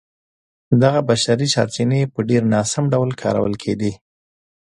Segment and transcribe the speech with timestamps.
[0.81, 3.91] دغه بشري سرچینې په ډېر ناسم ډول کارول کېدې.